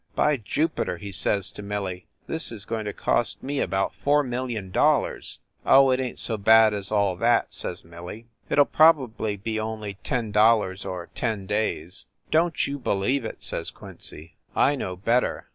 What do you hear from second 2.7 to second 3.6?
to cost me